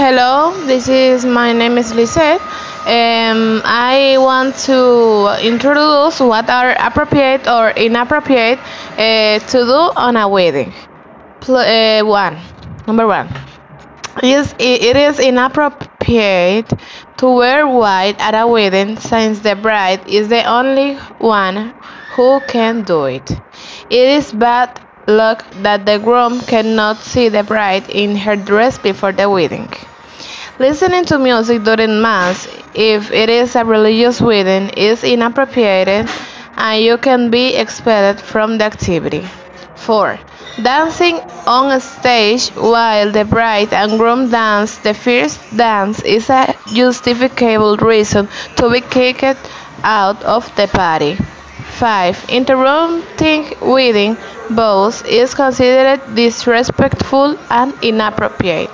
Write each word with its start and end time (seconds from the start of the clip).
Hello, 0.00 0.52
this 0.66 0.86
is 0.88 1.24
my 1.24 1.52
name 1.52 1.76
is 1.76 1.92
Lisette. 1.92 2.40
Um, 2.86 3.60
I 3.64 4.14
want 4.18 4.54
to 4.70 5.36
introduce 5.42 6.20
what 6.20 6.48
are 6.48 6.70
appropriate 6.78 7.48
or 7.48 7.70
inappropriate 7.70 8.60
uh, 8.96 9.38
to 9.40 9.58
do 9.58 9.80
on 9.96 10.16
a 10.16 10.28
wedding. 10.28 10.72
Pl- 11.40 11.56
uh, 11.56 12.04
one, 12.04 12.38
number 12.86 13.06
one. 13.06 13.28
Yes, 14.22 14.54
i- 14.60 14.80
it 14.90 14.96
is 14.96 15.18
inappropriate 15.20 16.72
to 17.18 17.26
wear 17.28 17.66
white 17.66 18.20
at 18.20 18.34
a 18.34 18.46
wedding 18.46 18.96
since 18.98 19.40
the 19.40 19.56
bride 19.56 20.06
is 20.08 20.28
the 20.28 20.44
only 20.44 20.94
one 21.18 21.74
who 22.14 22.40
can 22.48 22.82
do 22.82 23.04
it. 23.06 23.30
It 23.90 24.08
is 24.18 24.32
bad 24.32 24.80
luck 25.08 25.44
that 25.62 25.84
the 25.86 25.98
groom 25.98 26.40
cannot 26.42 26.98
see 27.02 27.28
the 27.28 27.42
bride 27.42 27.88
in 27.90 28.14
her 28.16 28.36
dress 28.36 28.78
before 28.78 29.12
the 29.12 29.28
wedding. 29.28 29.68
Listening 30.58 31.04
to 31.06 31.18
music 31.18 31.62
during 31.64 32.02
Mass, 32.02 32.46
if 32.74 33.10
it 33.12 33.30
is 33.30 33.56
a 33.56 33.64
religious 33.64 34.20
wedding, 34.20 34.68
is 34.70 35.02
inappropriate 35.04 36.08
and 36.56 36.82
you 36.82 36.98
can 36.98 37.30
be 37.30 37.54
expelled 37.56 38.20
from 38.20 38.58
the 38.58 38.64
activity. 38.64 39.26
4. 39.76 40.18
Dancing 40.62 41.20
on 41.46 41.72
a 41.72 41.80
stage 41.80 42.48
while 42.50 43.10
the 43.10 43.24
bride 43.24 43.72
and 43.72 43.98
groom 43.98 44.28
dance 44.30 44.76
the 44.78 44.92
first 44.92 45.40
dance 45.56 46.02
is 46.02 46.28
a 46.28 46.54
justifiable 46.66 47.76
reason 47.78 48.28
to 48.56 48.68
be 48.70 48.80
kicked 48.82 49.24
out 49.84 50.22
of 50.24 50.54
the 50.56 50.66
party. 50.68 51.16
5. 51.68 52.24
Interrupting 52.28 53.54
wedding 53.60 54.16
vows 54.50 55.02
is 55.02 55.34
considered 55.34 56.00
disrespectful 56.14 57.36
and 57.50 57.72
inappropriate. 57.82 58.70